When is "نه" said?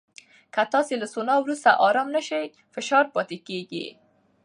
2.15-2.21